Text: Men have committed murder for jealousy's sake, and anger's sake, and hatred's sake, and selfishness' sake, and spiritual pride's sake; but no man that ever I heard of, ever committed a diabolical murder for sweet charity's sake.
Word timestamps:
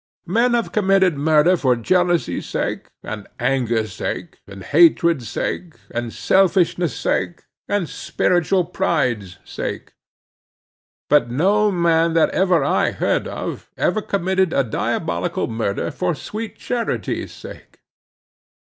Men 0.25 0.55
have 0.55 0.71
committed 0.71 1.15
murder 1.15 1.55
for 1.55 1.75
jealousy's 1.75 2.47
sake, 2.49 2.87
and 3.03 3.27
anger's 3.39 3.93
sake, 3.93 4.39
and 4.47 4.63
hatred's 4.63 5.29
sake, 5.29 5.75
and 5.91 6.11
selfishness' 6.11 6.97
sake, 6.97 7.43
and 7.67 7.87
spiritual 7.87 8.65
pride's 8.65 9.37
sake; 9.45 9.93
but 11.07 11.29
no 11.29 11.69
man 11.71 12.13
that 12.15 12.31
ever 12.31 12.63
I 12.63 12.89
heard 12.93 13.27
of, 13.27 13.69
ever 13.77 14.01
committed 14.01 14.53
a 14.53 14.63
diabolical 14.63 15.45
murder 15.47 15.91
for 15.91 16.15
sweet 16.15 16.57
charity's 16.57 17.31
sake. 17.31 17.81